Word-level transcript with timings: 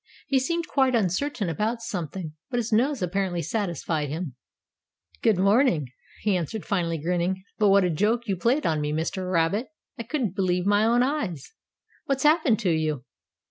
He 0.25 0.39
seemed 0.39 0.67
quite 0.67 0.95
uncertain 0.95 1.47
about 1.47 1.83
something, 1.83 2.33
but 2.49 2.57
his 2.57 2.71
nose 2.71 3.03
apparently 3.03 3.43
satisfied 3.43 4.09
him. 4.09 4.33
"Good 5.21 5.37
morning," 5.37 5.91
he 6.23 6.35
answered 6.35 6.65
finally, 6.65 6.97
grinning. 6.97 7.43
"But 7.59 7.69
what 7.69 7.83
a 7.83 7.91
joke 7.91 8.25
you 8.27 8.35
played 8.35 8.65
on 8.65 8.81
me, 8.81 8.91
Mr. 8.93 9.31
Rabbit. 9.31 9.67
I 9.99 10.01
couldn't 10.01 10.35
believe 10.35 10.65
my 10.65 10.85
own 10.85 11.03
eyes. 11.03 11.53
What's 12.07 12.23
happened 12.23 12.57
to 12.61 12.71
you?" 12.71 13.05